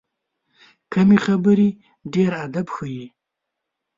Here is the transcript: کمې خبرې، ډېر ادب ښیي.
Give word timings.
کمې 0.93 1.17
خبرې، 1.25 1.69
ډېر 2.13 2.31
ادب 2.45 2.67
ښیي. 2.75 3.05